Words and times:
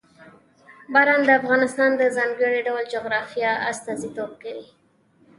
باران 0.93 1.21
د 1.25 1.29
افغانستان 1.39 1.91
د 1.95 2.03
ځانګړي 2.17 2.59
ډول 2.67 2.83
جغرافیه 2.93 3.51
استازیتوب 3.69 4.31
کوي. 4.43 4.65